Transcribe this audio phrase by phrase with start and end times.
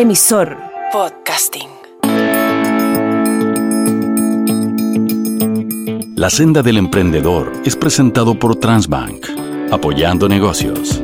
[0.00, 0.56] Emisor
[0.92, 1.68] Podcasting.
[6.14, 9.26] La senda del emprendedor es presentado por Transbank,
[9.72, 11.02] apoyando negocios.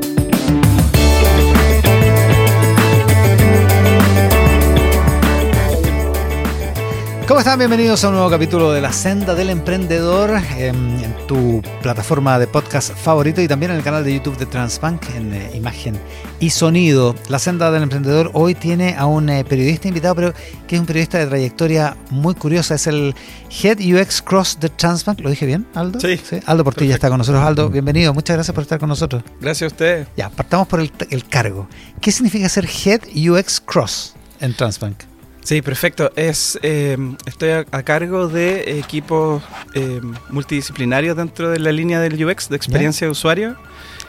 [7.35, 7.59] ¿Cómo están?
[7.59, 12.47] Bienvenidos a un nuevo capítulo de La Senda del Emprendedor em, en, tu plataforma de
[12.47, 15.99] podcast favorito y también en el canal de YouTube de Transbank en eh, imagen
[16.39, 17.17] y sonido.
[17.29, 20.33] La Senda del Emprendedor hoy tiene a un eh, periodista invitado, pero
[20.69, 22.77] que es un periodista de trayectoria muy curiosa.
[22.77, 23.17] Es el
[23.51, 25.19] Head UX Cross de Transbank.
[25.19, 25.99] ¿Lo dije bien, Aldo?
[25.99, 26.21] Sí.
[26.47, 27.43] Aldo Portilla está con nosotros.
[27.43, 28.15] Aldo, bienvenido.
[28.15, 29.25] Muchas gracias por estar con nosotros.
[29.41, 30.07] Gracias a usted.
[30.17, 31.67] Ya, partamos por el, el cargo.
[32.01, 35.14] ¿Qué significa ser Head UX Cross en Transbank?
[35.45, 36.11] Sí, perfecto.
[36.17, 39.43] Es, eh, estoy a, a, cargo de equipos
[39.75, 43.09] eh, multidisciplinarios dentro de la línea del UX, de experiencia ¿Ya?
[43.09, 43.57] de usuario.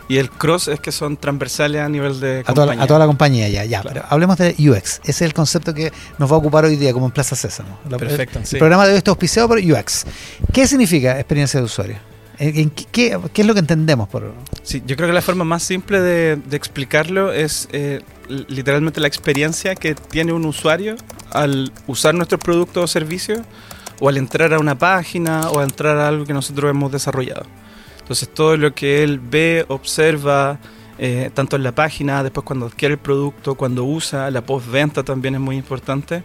[0.07, 3.07] Y el cross es que son transversales a nivel de a toda, a toda la
[3.07, 3.81] compañía ya, ya.
[3.81, 4.01] Claro.
[4.01, 5.01] Pero hablemos de UX.
[5.03, 7.79] Ese es el concepto que nos va a ocupar hoy día como en Plaza Sésamo.
[7.89, 8.39] Perfecto.
[8.39, 8.55] El, sí.
[8.55, 10.05] el programa de hoy está auspiciado por UX.
[10.53, 11.97] ¿Qué significa experiencia de usuario?
[12.37, 14.33] ¿En qué, qué, qué, es lo que entendemos por...?
[14.63, 19.07] Sí, yo creo que la forma más simple de, de explicarlo es eh, literalmente la
[19.07, 20.95] experiencia que tiene un usuario
[21.41, 23.43] al usar nuestro producto o servicio
[23.99, 27.45] o al entrar a una página o a entrar a algo que nosotros hemos desarrollado.
[27.99, 30.59] Entonces todo lo que él ve, observa,
[30.97, 35.35] eh, tanto en la página, después cuando adquiere el producto, cuando usa, la postventa también
[35.35, 36.23] es muy importante.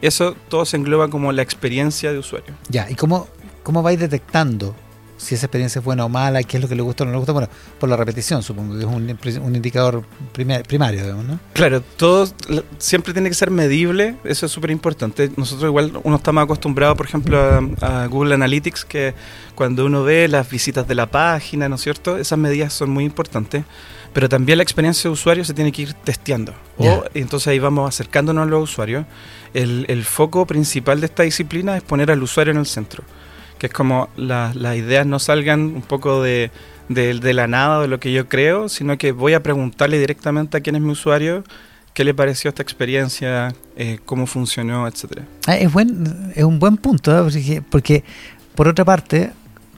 [0.00, 2.54] Eso todo se engloba como la experiencia de usuario.
[2.68, 3.28] Ya, ¿y cómo,
[3.62, 4.74] cómo vais detectando
[5.16, 7.12] si esa experiencia es buena o mala, qué es lo que le gusta o no
[7.12, 11.24] le gusta, bueno, por la repetición supongo que es un, un indicador primer, primario, digamos,
[11.24, 11.38] ¿no?
[11.52, 12.28] Claro, todo
[12.78, 15.30] siempre tiene que ser medible, eso es súper importante.
[15.36, 19.14] Nosotros igual uno está más acostumbrado, por ejemplo, a, a, Google Analytics, que
[19.54, 22.16] cuando uno ve las visitas de la página, ¿no es cierto?
[22.16, 23.64] Esas medidas son muy importantes,
[24.12, 26.52] pero también la experiencia de usuario se tiene que ir testeando.
[26.78, 26.98] Yeah.
[26.98, 29.06] O, entonces ahí vamos acercándonos a los usuarios.
[29.54, 33.04] El, el foco principal de esta disciplina es poner al usuario en el centro
[33.62, 36.50] que es como las la ideas no salgan un poco de,
[36.88, 40.60] de, la nada de lo que yo creo, sino que voy a preguntarle directamente a
[40.62, 41.44] quién es mi usuario,
[41.94, 45.26] qué le pareció esta experiencia, eh, cómo funcionó, etcétera.
[45.46, 47.62] Ah, es, buen, es un buen punto, ¿eh?
[47.70, 48.02] porque,
[48.56, 49.30] por otra parte,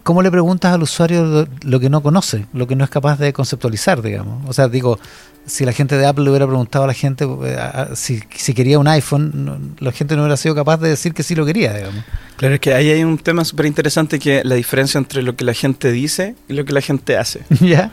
[0.05, 3.33] ¿cómo le preguntas al usuario lo, que no conoce, lo que no es capaz de
[3.33, 4.49] conceptualizar, digamos?
[4.49, 5.01] O sea, digo,
[5.47, 7.59] si la gente de Apple le hubiera preguntado a la gente eh,
[7.95, 11.23] si, si, quería un iPhone, no, la gente no hubiera sido capaz de decir que
[11.23, 12.05] sí lo quería, digamos.
[12.37, 15.45] Claro, es que ahí hay un tema súper interesante que la diferencia entre lo que
[15.45, 17.43] la gente dice y lo que la gente hace.
[17.61, 17.91] ¿Ya?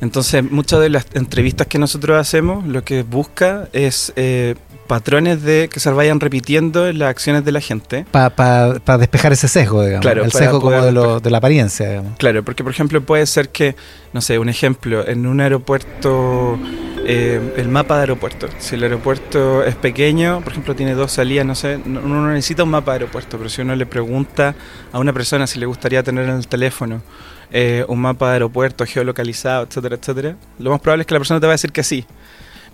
[0.00, 4.54] Entonces, muchas de las entrevistas que nosotros hacemos, lo que busca es eh,
[4.86, 8.04] patrones de que se vayan repitiendo en las acciones de la gente.
[8.10, 10.02] Para pa, pa despejar ese sesgo, digamos.
[10.02, 12.16] Claro, el sesgo como de, lo, de, la apariencia, digamos.
[12.18, 13.76] Claro, porque por ejemplo puede ser que,
[14.12, 16.58] no sé, un ejemplo, en un aeropuerto,
[17.06, 18.48] eh, el mapa de aeropuerto.
[18.58, 22.64] Si el aeropuerto es pequeño, por ejemplo, tiene dos salidas, no sé, uno no necesita
[22.64, 24.54] un mapa de aeropuerto, pero si uno le pregunta
[24.92, 27.02] a una persona si le gustaría tener en el teléfono
[27.50, 31.40] eh, un mapa de aeropuerto geolocalizado, etcétera, etcétera, lo más probable es que la persona
[31.40, 32.06] te va a decir que sí.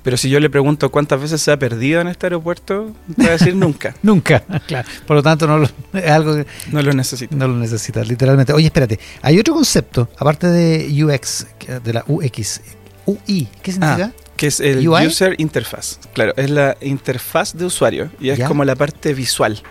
[0.03, 3.28] Pero si yo le pregunto cuántas veces se ha perdido en este aeropuerto, te va
[3.28, 3.94] a decir nunca.
[4.03, 4.88] nunca, claro.
[5.06, 7.37] Por lo tanto, no lo, es algo que no lo necesitas.
[7.37, 8.53] No lo necesitas, literalmente.
[8.53, 11.47] Oye, espérate, hay otro concepto, aparte de UX,
[11.84, 12.60] de la UX,
[13.06, 14.12] UI, ¿qué significa?
[14.16, 15.06] Ah, que es el UI?
[15.06, 15.97] User Interface.
[16.15, 18.49] Claro, es la interfaz de usuario y es ¿Ya?
[18.49, 19.62] como la parte visual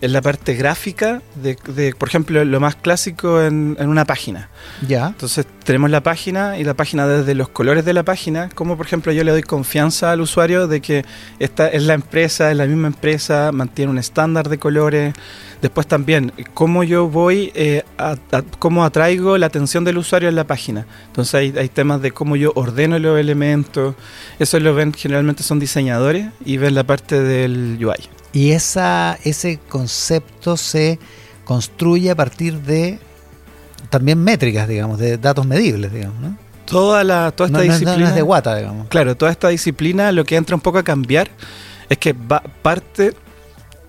[0.00, 4.48] es la parte gráfica de, de, por ejemplo, lo más clásico en, en, una página.
[4.86, 5.08] Ya.
[5.08, 8.86] Entonces tenemos la página y la página desde los colores de la página, como por
[8.86, 11.04] ejemplo yo le doy confianza al usuario de que
[11.38, 15.14] esta es la empresa, es la misma empresa, mantiene un estándar de colores.
[15.60, 20.36] Después también, cómo yo voy, eh, a, a, cómo atraigo la atención del usuario en
[20.36, 20.86] la página.
[21.06, 23.96] Entonces hay, hay, temas de cómo yo ordeno los elementos.
[24.38, 28.17] Eso lo ven generalmente son diseñadores y ven la parte del UI.
[28.32, 30.98] Y esa, ese concepto se
[31.44, 32.98] construye a partir de
[33.90, 36.36] también métricas, digamos, de datos medibles, digamos, ¿no?
[36.66, 37.92] Toda, la, toda esta no, disciplina.
[37.92, 38.88] No, no es de guata, digamos.
[38.88, 41.30] Claro, toda esta disciplina lo que entra un poco a cambiar
[41.88, 43.14] es que va, parte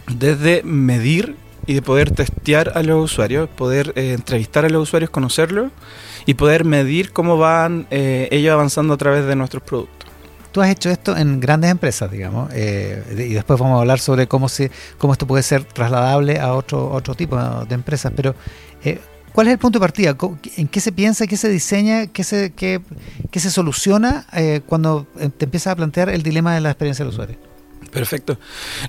[0.07, 1.35] desde medir
[1.67, 5.71] y de poder testear a los usuarios, poder eh, entrevistar a los usuarios, conocerlos
[6.25, 9.98] y poder medir cómo van eh, ellos avanzando a través de nuestros productos.
[10.51, 14.27] Tú has hecho esto en grandes empresas, digamos, eh, y después vamos a hablar sobre
[14.27, 18.33] cómo, se, cómo esto puede ser trasladable a otro, otro tipo de empresas, pero
[18.83, 18.99] eh,
[19.31, 20.17] ¿cuál es el punto de partida?
[20.57, 22.81] ¿En qué se piensa, qué se diseña, qué se, qué,
[23.31, 25.05] se soluciona eh, cuando
[25.37, 27.48] te empiezas a plantear el dilema de la experiencia del usuario?
[27.91, 28.37] Perfecto.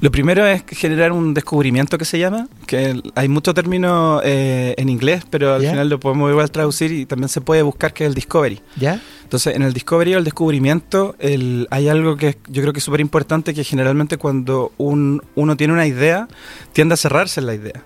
[0.00, 4.88] Lo primero es generar un descubrimiento que se llama, que hay mucho término eh, en
[4.90, 8.08] inglés, pero al final lo podemos igual traducir y también se puede buscar que es
[8.08, 8.60] el discovery.
[8.76, 9.00] ¿Ya?
[9.22, 12.84] Entonces, en el discovery o el descubrimiento, el- hay algo que yo creo que es
[12.84, 16.28] súper importante, que generalmente cuando un- uno tiene una idea,
[16.72, 17.82] tiende a cerrarse en la idea.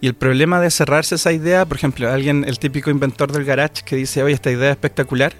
[0.00, 3.82] Y el problema de cerrarse esa idea, por ejemplo, alguien, el típico inventor del garage
[3.84, 5.32] que dice, oye, esta idea es espectacular,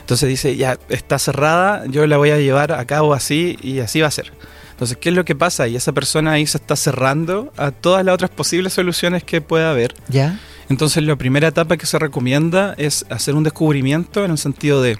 [0.00, 4.00] entonces dice, ya está cerrada, yo la voy a llevar a cabo así y así
[4.00, 4.32] va a ser.
[4.70, 5.68] Entonces, ¿qué es lo que pasa?
[5.68, 9.70] Y esa persona ahí se está cerrando a todas las otras posibles soluciones que pueda
[9.70, 9.94] haber.
[10.08, 10.38] ¿Ya?
[10.68, 14.98] Entonces, la primera etapa que se recomienda es hacer un descubrimiento en el sentido de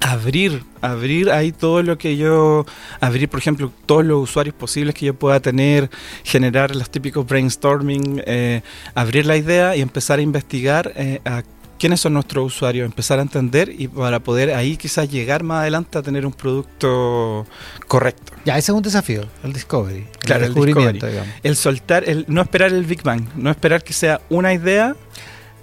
[0.00, 2.66] abrir, abrir ahí todo lo que yo,
[3.00, 5.90] abrir, por ejemplo, todos los usuarios posibles que yo pueda tener,
[6.24, 8.62] generar los típicos brainstorming, eh,
[8.94, 11.42] abrir la idea y empezar a investigar eh, a
[11.78, 15.96] quiénes son nuestros usuarios, empezar a entender y para poder ahí quizás llegar más adelante
[15.96, 17.46] a tener un producto
[17.86, 18.32] correcto.
[18.44, 20.06] Ya, ese es un desafío, el discovery.
[20.20, 21.32] Claro, el el descubrimiento, discovery.
[21.42, 24.96] El soltar, el no esperar el Big Bang, no esperar que sea una idea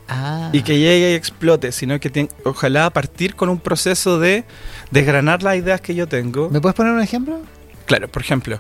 [0.08, 0.50] Ah.
[0.54, 4.44] y que llegue y explote, sino que ojalá partir con un proceso de
[4.92, 6.50] desgranar las ideas que yo tengo.
[6.50, 7.42] ¿Me puedes poner un ejemplo?
[7.86, 8.60] Claro, por ejemplo,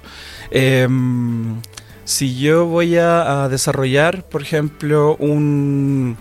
[0.51, 1.61] em,
[2.03, 6.17] si yo voy a, a desarrollar, por ejemplo, un,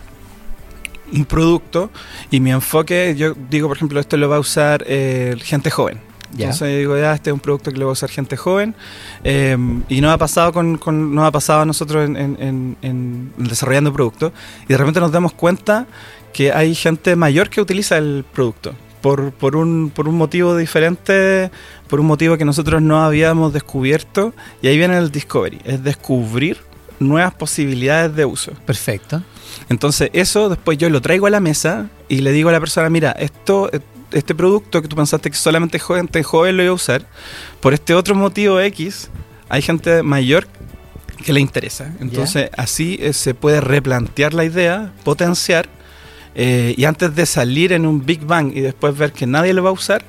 [1.13, 1.91] un producto
[2.31, 6.01] y mi enfoque, yo digo, por ejemplo, esto lo va a usar eh, gente joven.
[6.43, 8.75] Entonces digo, ya, este es un producto que lo va a usar gente joven.
[9.23, 9.57] eh,
[9.89, 13.33] y nos ha pasado con, con- nos ha pasado a nosotros en, en- en- en
[13.37, 14.33] desarrollando productos.
[14.65, 15.87] Y de repente nos damos cuenta
[16.33, 18.75] que hay gente mayor que utiliza el producto.
[19.01, 21.51] Por, por, un, por un motivo diferente,
[21.89, 24.33] por un motivo que nosotros no habíamos descubierto.
[24.63, 26.57] Y ahí viene el discovery, es descubrir
[27.01, 28.53] nuevas posibilidades de uso.
[28.65, 29.23] Perfecto.
[29.69, 32.89] Entonces eso después yo lo traigo a la mesa y le digo a la persona,
[32.89, 33.71] mira, esto,
[34.15, 37.07] este producto que tú pensaste que solamente gente joven lo iba a usar,
[37.61, 39.11] por este otro motivo X,
[39.49, 40.47] hay gente mayor
[41.25, 41.93] que le interesa.
[42.01, 45.69] Entonces así eh, se puede replantear la idea, potenciar,
[46.35, 49.63] eh, y antes de salir en un Big Bang y después ver que nadie lo
[49.63, 50.05] va a usar,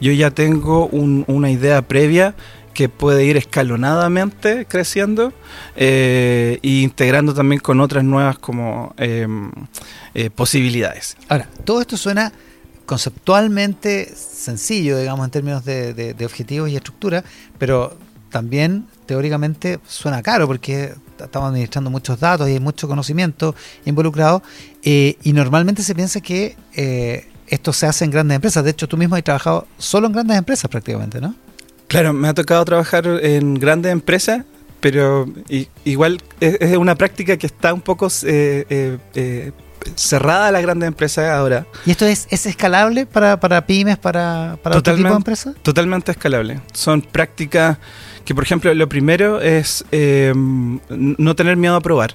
[0.00, 2.34] yo ya tengo un- una idea previa
[2.74, 5.32] que puede ir escalonadamente creciendo
[5.76, 9.26] eh, e integrando también con otras nuevas como eh,
[10.14, 11.16] eh, posibilidades.
[11.28, 12.32] Ahora, todo esto suena
[12.90, 17.22] conceptualmente sencillo, digamos, en términos de, objetivos y estructura,
[17.56, 17.96] pero
[18.30, 23.54] también teóricamente suena caro porque estamos administrando muchos datos y hay mucho conocimiento
[23.84, 24.42] involucrado
[24.82, 28.64] eh, y normalmente se piensa que eh, esto se hace en grandes empresas.
[28.64, 31.36] De hecho, tú mismo has trabajado solo en grandes empresas prácticamente, ¿no?
[31.86, 34.44] Claro, me ha tocado trabajar en grandes empresas,
[34.80, 35.32] pero
[35.84, 38.98] igual es, es una práctica que está un poco eh,
[39.94, 41.66] cerrada a las grandes empresas ahora.
[41.86, 45.54] ¿Y esto es, es escalable para, para pymes, para, para otro tipo de empresas?
[45.62, 46.60] Totalmente escalable.
[46.72, 47.78] Son prácticas
[48.24, 52.14] que, por ejemplo, lo primero es eh, no tener miedo a probar.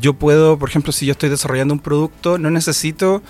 [0.00, 3.22] Yo puedo, por ejemplo, si yo estoy desarrollando un producto, no necesito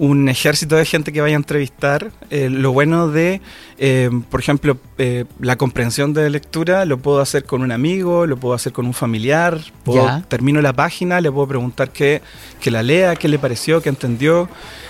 [0.00, 2.10] un ejército de gente que vaya a entrevistar.
[2.30, 3.42] Eh, lo bueno de,
[3.76, 8.38] eh, por ejemplo, eh, la comprensión de lectura lo puedo hacer con un amigo, lo
[8.38, 9.60] puedo hacer con un familiar.
[9.84, 12.22] puedo- termino la página, le puedo preguntar que,
[12.62, 14.48] que la lea, qué le pareció, qué entendió.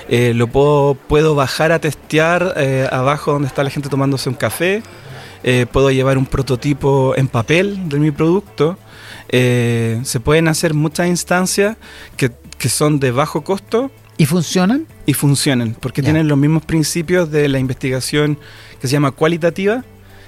[0.09, 2.55] Lo puedo, puedo bajar a testear
[2.93, 4.83] abajo donde está la gente tomándose un café.
[5.73, 8.77] Puedo llevar un prototipo en papel de mi producto.
[9.29, 11.77] Se pueden hacer muchas instancias
[12.17, 14.87] que, que son de bajo costo ¿Y funcionan?
[15.07, 18.39] y funcionan, porque tienen los mismos principios de la investigación
[18.81, 19.83] que se llama cualitativa,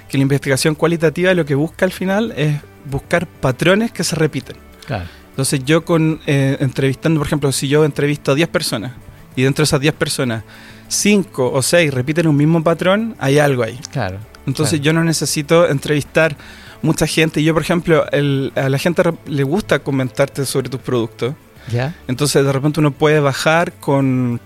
[0.09, 2.59] que la investigación cualitativa lo que busca al final es
[2.89, 4.57] buscar patrones que se repiten.
[4.87, 5.05] Claro.
[5.29, 8.93] Entonces yo con eh, entrevistando, por ejemplo, si yo entrevisto a 10 personas
[9.35, 10.43] y dentro de esas 10 personas
[10.87, 13.79] 5 o 6 repiten un mismo patrón, hay algo ahí.
[13.91, 14.17] Claro.
[14.47, 14.83] Entonces Claro.
[14.85, 16.35] yo no necesito entrevistar
[16.81, 17.43] mucha gente.
[17.43, 21.33] Yo, por ejemplo, el- a la gente le gusta comentarte sobre tus productos.
[21.71, 21.95] ¿Ya?
[22.07, 24.39] Entonces de repente uno puede bajar con,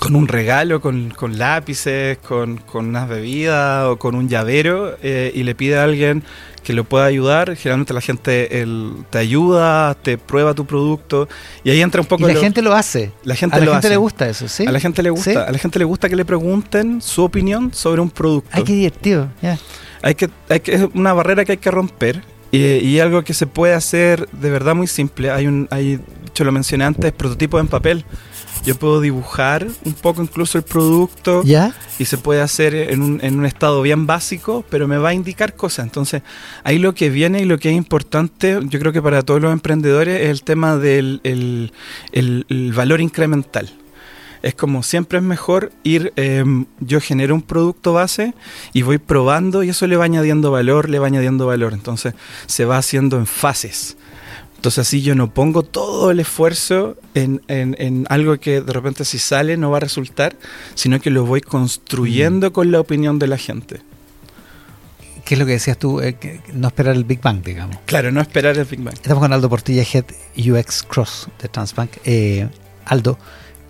[0.00, 5.32] con un regalo, con, con lápices, con, con unas bebidas o con un llavero eh,
[5.34, 6.22] y le pide a alguien
[6.62, 7.56] que lo pueda ayudar.
[7.56, 11.26] Generalmente la gente el- te ayuda, te prueba tu producto
[11.64, 12.26] y ahí entra un Y poco...
[12.26, 13.12] la lo- gente lo hace.
[13.24, 13.94] la gente a la lo gente hace.
[13.94, 14.66] le gusta eso, ¿sí?
[14.66, 15.36] A la gente le gusta, ¿Sí?
[15.36, 18.50] a la gente le gusta que le pregunten su opinión sobre un producto.
[18.52, 19.28] Ay, qué divertido.
[20.02, 23.34] Hay que, hay que, es una barrera que hay que romper y, y algo que
[23.34, 25.30] se puede hacer de verdad muy simple.
[25.30, 26.00] Hay un, hay,
[26.44, 28.04] lo mencioné antes, prototipo en papel.
[28.64, 31.72] Yo puedo dibujar un poco incluso el producto ¿Ya?
[31.98, 35.14] y se puede hacer en un, en un estado bien básico, pero me va a
[35.14, 35.84] indicar cosas.
[35.86, 36.22] Entonces,
[36.64, 39.52] ahí lo que viene y lo que es importante, yo creo que para todos los
[39.52, 41.72] emprendedores, es el tema del el,
[42.12, 43.70] el- el valor incremental.
[44.42, 46.44] Es como siempre es mejor ir, eh,
[46.80, 48.34] yo genero un producto base
[48.72, 51.72] y voy probando y eso le va añadiendo valor, le va añadiendo valor.
[51.72, 52.14] Entonces
[52.46, 53.96] se va haciendo en fases.
[54.58, 59.04] Entonces así yo no pongo todo el esfuerzo en, en- en algo que de repente
[59.04, 60.34] si sale no va a resultar,
[60.74, 63.80] sino que lo voy construyendo con la opinión de la gente.
[65.24, 66.00] ¿Qué es lo que decías tú?
[66.00, 67.76] Eh, que no esperar el Big Bang, digamos.
[67.86, 68.94] Claro, no esperar el Big Bang.
[68.94, 71.90] Estamos con Aldo Portilla, Head UX Cross de Transbank.
[72.04, 72.48] Eh,
[72.86, 73.16] Aldo,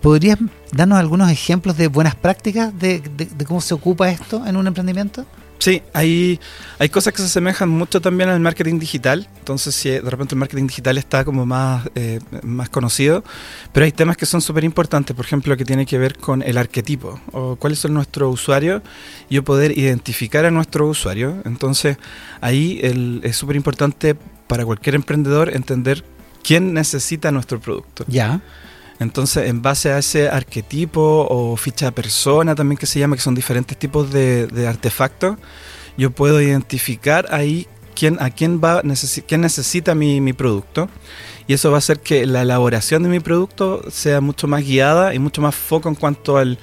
[0.00, 0.38] ¿podrías
[0.72, 4.66] darnos algunos ejemplos de buenas prácticas de, de- de cómo se ocupa esto en un
[4.68, 5.26] emprendimiento?
[5.58, 6.38] Sí, hay,
[6.78, 9.28] hay cosas que se asemejan mucho también al marketing digital.
[9.40, 13.24] Entonces, si de repente el marketing digital está como más, eh, más conocido,
[13.72, 15.16] pero hay temas que son súper importantes.
[15.16, 18.82] Por ejemplo, que tiene que ver con el arquetipo o cuáles son nuestros usuarios.
[19.30, 21.34] Yo poder identificar a nuestros usuarios.
[21.44, 21.96] Entonces,
[22.40, 26.04] ahí el- es súper importante para cualquier emprendedor entender
[26.44, 28.04] quién necesita nuestro producto.
[28.06, 28.40] Ya.
[29.00, 33.34] Entonces, en base a ese arquetipo o ficha persona también que se llama, que son
[33.34, 35.36] diferentes tipos de, de artefactos,
[35.96, 40.88] yo puedo identificar ahí quién, a quién va necesi- quién necesita mi, mi producto.
[41.46, 45.14] Y eso va a hacer que la elaboración de mi producto sea mucho más guiada
[45.14, 46.58] y mucho más foco en cuanto al,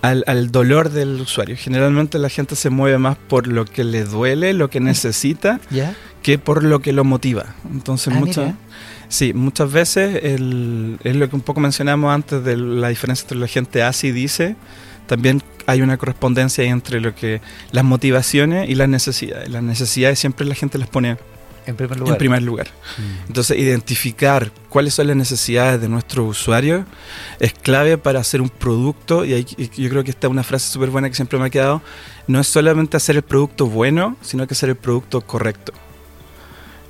[0.00, 1.56] al, al dolor del usuario.
[1.58, 5.60] Generalmente la gente se mueve más por lo que le duele, lo que necesita,
[6.22, 7.54] que por lo que lo motiva.
[7.70, 8.54] Entonces, Ah, mucho.
[9.10, 13.36] Sí, muchas veces el- es lo que un poco mencionamos antes de la diferencia entre
[13.38, 14.56] la gente hace y dice.
[15.06, 17.40] También hay una correspondencia entre lo que
[17.72, 19.48] las motivaciones y las necesidades.
[19.50, 21.16] Las necesidades siempre la gente las pone
[21.66, 22.14] En primer lugar.
[22.14, 22.68] en primer lugar.
[22.96, 23.26] Mm.
[23.26, 26.84] Entonces, identificar cuáles son las necesidades de nuestros usuarios
[27.40, 29.24] es clave para hacer un producto.
[29.24, 31.46] Y, hay- y yo creo que esta es una frase súper buena que siempre me
[31.46, 31.82] ha quedado.
[32.28, 35.72] No es solamente hacer el producto bueno, sino que hacer el producto correcto.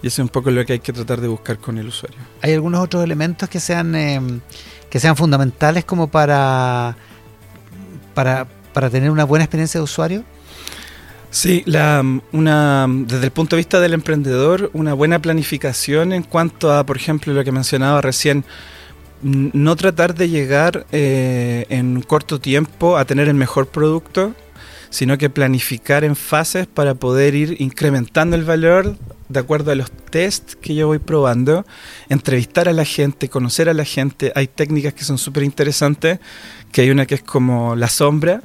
[0.03, 2.19] Y eso es un poco lo que hay que tratar de buscar con el usuario.
[2.43, 4.21] ¿Hay algunos otros elementos que sean eh,
[4.89, 6.97] que sean fundamentales como para,
[8.15, 10.25] para para tener una buena experiencia de usuario?
[11.31, 12.03] Sí, la,
[12.33, 16.97] una, desde el punto de vista del emprendedor, una buena planificación en cuanto a, por
[16.97, 18.45] ejemplo, lo que mencionaba recién,
[19.23, 24.35] no tratar de llegar eh, en un corto tiempo a tener el mejor producto,
[24.91, 28.97] sino que planificar en fases para poder ir incrementando el valor
[29.29, 31.65] de acuerdo a los tests que yo voy probando,
[32.09, 34.33] entrevistar a la gente, conocer a la gente.
[34.35, 36.19] Hay técnicas que son súper interesantes,
[36.73, 38.43] que hay una que es como la sombra,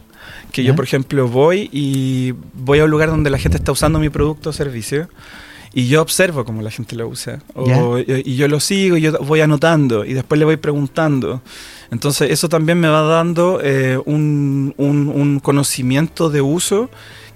[0.52, 3.98] que yo, por ejemplo, voy y voy a un lugar donde la gente está usando
[4.00, 5.10] mi producto o servicio
[5.74, 7.40] y yo observo cómo la gente lo usa.
[7.56, 11.42] O- y yo lo sigo y yo voy anotando y después le voy preguntando.
[11.92, 16.90] Entonces eso también me va dando eh, un, un- un conocimiento de uso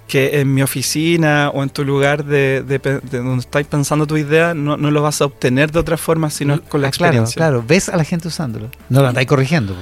[0.08, 4.16] que en mi oficina o en tu lugar de, de de donde estás pensando tu
[4.16, 7.08] idea no, no lo vas a obtener de otra forma sino con la Ah, claro,
[7.12, 7.34] experiencia.
[7.36, 7.64] claro.
[7.66, 8.70] ¿Ves a la gente usándolo?
[8.88, 9.76] No lo andáis corrigiendo.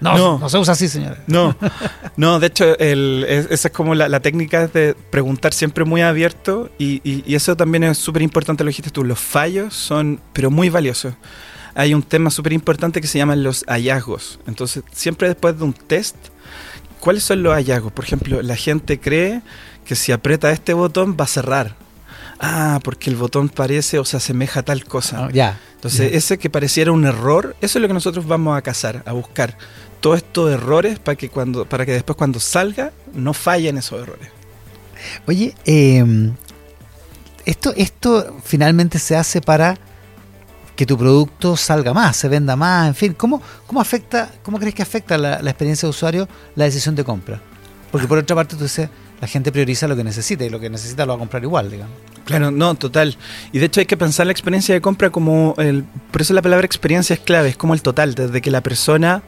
[0.00, 0.38] No, No.
[0.38, 1.18] no, se usa así, señora.
[1.26, 1.54] No,
[2.16, 6.00] no, de hecho, el- es- esa es como la, la técnica de preguntar siempre muy
[6.00, 10.18] abierto y, y- y eso también es súper importante, lo dijiste tú, los fallos son,
[10.32, 11.14] pero muy valiosos.
[11.74, 14.38] Hay un tema súper importante que se llaman los hallazgos.
[14.46, 16.16] Entonces, siempre después de un test,
[17.00, 17.92] ¿cuáles son los hallazgos?
[17.92, 19.42] Por ejemplo, la gente cree
[19.84, 21.76] que si aprieta este botón va a cerrar.
[22.40, 25.26] Ah, porque el botón parece o se asemeja a tal cosa.
[25.26, 25.60] Ah, ya.
[25.74, 29.12] Entonces, ese que pareciera un error, eso es lo que nosotros vamos a cazar, a
[29.12, 29.56] buscar.
[30.00, 34.28] Todos estos errores para que cuando, para que después cuando salga, no fallen esos errores.
[35.26, 36.32] Oye, eh,
[37.44, 39.78] esto, esto finalmente se hace para
[40.76, 43.14] que tu producto salga más, se venda más, en fin.
[43.14, 47.04] ¿Cómo, cómo afecta, cómo crees que afecta la, la experiencia de usuario la decisión de
[47.04, 47.40] compra?
[47.90, 48.88] Porque por otra parte tú dices,
[49.20, 51.70] la gente prioriza lo que necesita y lo que necesita lo va a comprar igual,
[51.70, 51.94] digamos.
[52.24, 53.16] Claro, no, total.
[53.52, 56.42] Y de hecho hay que pensar la experiencia de compra como el, por eso la
[56.42, 59.22] palabra experiencia es clave, es como el total, desde que la persona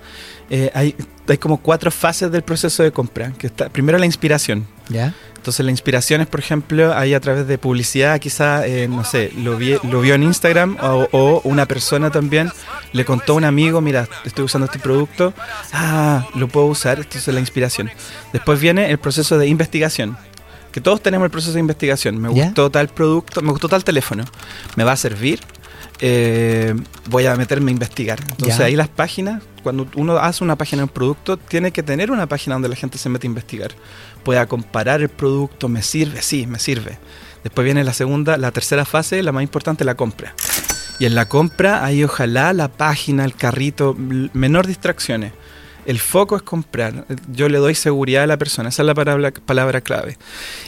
[0.50, 0.96] eh, hay,
[1.28, 3.32] hay como cuatro fases del proceso de compra.
[3.32, 4.66] Que está, primero la inspiración.
[4.88, 5.14] ¿Ya?
[5.46, 9.30] Entonces la inspiración es, por ejemplo, ahí a través de publicidad, quizá, eh, no sé,
[9.36, 12.50] lo, vi- lo vio en Instagram o, o una persona también
[12.92, 15.32] le contó a un amigo, mira, estoy usando este producto,
[15.72, 17.88] ah, lo puedo usar, entonces la inspiración.
[18.32, 20.16] Después viene el proceso de investigación,
[20.72, 22.18] que todos tenemos el proceso de investigación.
[22.20, 24.24] Me gustó tal producto, me gustó tal teléfono,
[24.74, 25.38] me va a servir,
[26.00, 26.74] eh,
[27.08, 28.18] voy a meterme a investigar.
[28.20, 28.66] Entonces Ya.
[28.66, 32.26] ahí las páginas, cuando uno hace una página de un producto, tiene que tener una
[32.26, 33.72] página donde la gente se mete a investigar.
[34.24, 36.98] Pueda comparar el producto, me sirve, sí, me sirve.
[37.44, 40.34] Después viene la segunda, la tercera fase, la más importante, la compra.
[40.98, 45.32] Y en la compra, ahí ojalá la página, el carrito, menor distracciones.
[45.84, 47.04] El foco es comprar.
[47.30, 48.70] Yo le doy seguridad a la persona.
[48.70, 50.18] Esa es la palabra, palabra clave.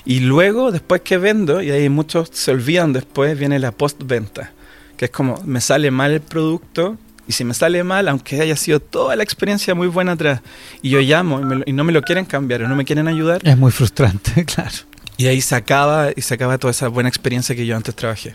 [0.05, 4.53] Y luego, después que vendo, y ahí muchos se olvidan después, viene la postventa.
[4.99, 8.57] Que es como, me sale mal el producto, Y si me sale mal, aunque haya
[8.57, 10.41] sido toda la experiencia muy buena atrás,
[10.83, 12.85] y yo llamo y, me lo- y no me lo quieren cambiar o no me
[12.87, 14.75] quieren ayudar, Es muy frustrante, claro.
[15.19, 18.35] y ahí se acaba, y se acaba toda esa buena experiencia que yo antes trabajé.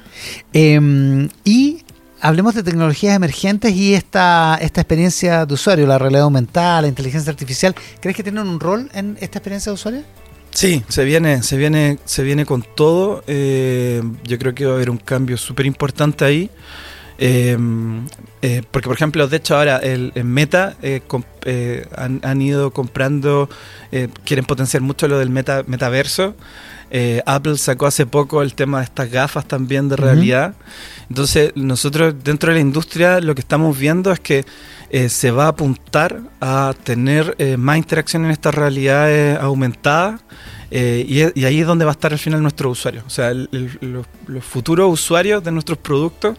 [0.54, 1.84] Eh, y
[2.22, 7.32] hablemos de tecnologías emergentes y esta, esta experiencia de usuario, la realidad aumentada, la inteligencia
[7.32, 7.74] artificial.
[8.00, 10.04] ¿Crees que tienen un rol en esta experiencia de usuario?
[10.54, 13.24] Sí, se viene, se viene, se viene con todo.
[13.28, 16.50] eh, yo creo que va a haber un cambio súper importante ahí.
[17.26, 17.58] Eh,
[18.42, 22.42] eh, porque, por ejemplo, de hecho ahora el, en Meta eh, comp- eh, han, han
[22.42, 23.48] ido comprando,
[24.26, 26.36] quieren potenciar mucho lo del meta, metaverso.
[27.26, 30.54] Apple sacó hace poco el tema de estas gafas también de realidad.
[31.10, 34.46] Entonces, nosotros dentro de la industria lo que estamos viendo es que
[35.10, 40.22] se va a apuntar a tener más interacción en estas realidades aumentadas.
[40.72, 43.04] eh, y, y ahí es donde va a estar al final nuestro usuario.
[43.08, 46.36] O sea, el- el- los, los futuros usuarios de nuestros productos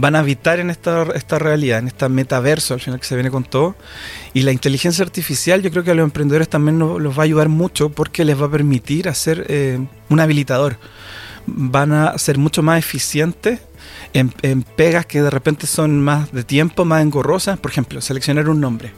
[0.00, 3.30] van a habitar en esta, esta realidad, en esta metaverso al final que se viene
[3.30, 3.76] con todo.
[4.32, 7.24] Y la inteligencia artificial yo creo que a los emprendedores también nos, los va a
[7.24, 9.78] ayudar mucho porque les va a permitir hacer eh,
[10.08, 10.76] un habilitador.
[11.46, 13.60] Van a ser mucho más eficientes
[14.12, 17.58] en, en pegas que de repente son más de tiempo, más engorrosas.
[17.58, 18.92] Por ejemplo, seleccionar un nombre.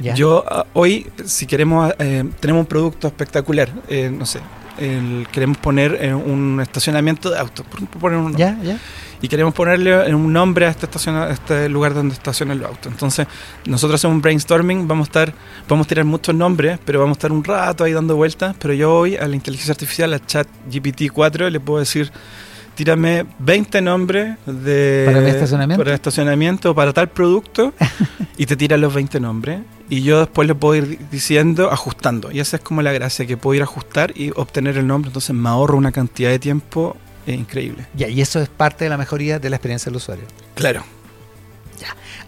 [0.00, 0.14] Ya.
[0.14, 4.40] Yo ah, hoy, si queremos, eh, tenemos un producto espectacular, eh, no sé,
[4.78, 8.40] el- queremos poner eh, un estacionamiento de autos, por, poner un nombre.
[8.40, 8.58] ¿Ya?
[8.62, 8.78] ¿Ya?
[9.22, 12.90] Y queremos ponerle un nombre a este, estaciona- a este lugar donde estacionan los autos.
[12.92, 13.26] Entonces,
[13.66, 15.34] nosotros hacemos un brainstorming, vamos a estar,
[15.68, 18.56] vamos a tirar muchos nombres, pero vamos a estar un rato ahí dando vueltas.
[18.58, 22.10] Pero yo hoy a la inteligencia artificial, a chat GPT-4, le puedo decir,
[22.74, 25.84] tírame 20 nombres de ¿Para mi estacionamiento?
[25.84, 27.74] para estacionamiento, para tal producto,
[28.38, 29.60] y te tira los 20 nombres.
[29.90, 32.30] Y yo después le puedo ir diciendo, ajustando.
[32.30, 35.08] Y esa es como la gracia, que puedo ir a ajustar y obtener el nombre.
[35.08, 36.96] Entonces me ahorro una cantidad de tiempo
[37.26, 37.86] increíble.
[37.94, 40.24] Ya, y eso es parte de la mejoría de la experiencia del usuario.
[40.54, 40.84] Claro.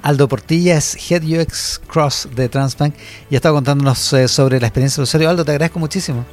[0.02, 2.94] Aldo Portilla es Head UX Cross de Transbank
[3.30, 5.30] y ha estado contándonos eh, sobre la experiencia del usuario.
[5.30, 6.24] Aldo, te agradezco muchísimo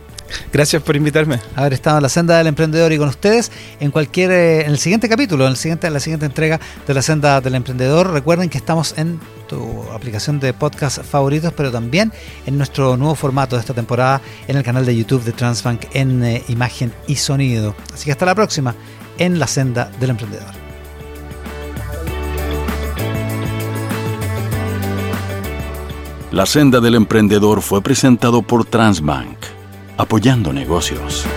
[0.52, 1.40] Gracias por invitarme.
[1.56, 4.80] haber estado en la senda del emprendedor y con ustedes en cualquier eh, en el
[4.80, 8.12] siguiente capítulo, en el siguiente, en la siguiente entrega de la senda del emprendedor.
[8.12, 12.14] Recuerden que estamos en tu aplicación de podcast favoritos, pero también
[12.46, 16.24] en nuestro nuevo formato de esta temporada en el canal de YouTube de Transbank en
[16.24, 17.76] eh, imagen y sonido.
[17.94, 18.76] Así que hasta la próxima
[19.18, 20.70] en la senda del emprendedor.
[26.32, 29.36] La senda del emprendedor fue presentado por Transbank,
[30.00, 31.28] apoyando negocios.